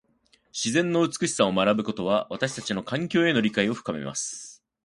[0.51, 4.63] 自然の美しさを学ぶことは、私たちの環境への理解を深めます。